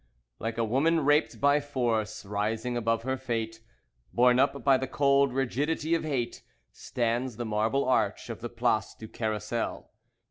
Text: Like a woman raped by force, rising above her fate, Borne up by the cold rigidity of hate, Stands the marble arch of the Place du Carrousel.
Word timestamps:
Like 0.39 0.57
a 0.57 0.63
woman 0.63 1.05
raped 1.05 1.39
by 1.39 1.59
force, 1.59 2.25
rising 2.25 2.75
above 2.75 3.03
her 3.03 3.17
fate, 3.17 3.61
Borne 4.11 4.39
up 4.39 4.63
by 4.63 4.75
the 4.79 4.87
cold 4.87 5.31
rigidity 5.31 5.93
of 5.93 6.03
hate, 6.03 6.41
Stands 6.71 7.37
the 7.37 7.45
marble 7.45 7.85
arch 7.85 8.27
of 8.27 8.41
the 8.41 8.49
Place 8.49 8.95
du 8.97 9.07
Carrousel. 9.07 9.91